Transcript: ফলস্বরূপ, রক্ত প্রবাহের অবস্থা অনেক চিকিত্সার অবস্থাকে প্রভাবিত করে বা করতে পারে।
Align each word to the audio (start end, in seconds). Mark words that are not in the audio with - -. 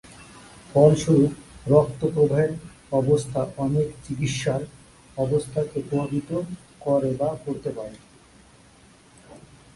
ফলস্বরূপ, 0.71 1.31
রক্ত 1.67 2.01
প্রবাহের 2.13 2.51
অবস্থা 2.91 3.41
অনেক 3.57 3.87
চিকিত্সার 4.05 4.61
অবস্থাকে 5.17 5.77
প্রভাবিত 5.89 6.29
করে 6.81 7.09
বা 7.19 7.29
করতে 7.45 7.69
পারে। 7.77 7.97